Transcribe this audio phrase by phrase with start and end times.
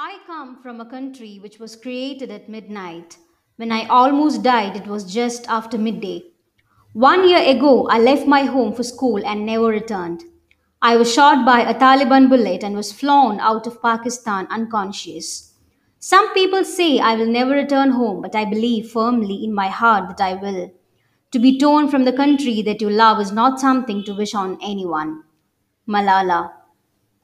[0.00, 3.18] I come from a country which was created at midnight.
[3.56, 6.22] When I almost died, it was just after midday.
[6.92, 10.22] One year ago, I left my home for school and never returned.
[10.80, 15.54] I was shot by a Taliban bullet and was flown out of Pakistan unconscious.
[15.98, 20.16] Some people say I will never return home, but I believe firmly in my heart
[20.16, 20.70] that I will.
[21.32, 24.58] To be torn from the country that you love is not something to wish on
[24.62, 25.24] anyone.
[25.88, 26.57] Malala.